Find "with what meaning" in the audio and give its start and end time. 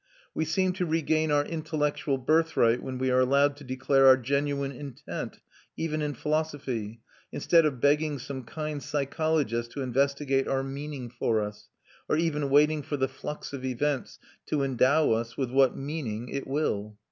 15.37-16.29